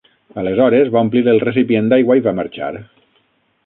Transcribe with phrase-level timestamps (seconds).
[0.43, 2.75] Aleshores, va omplir el recipient d'aigua i va marxar.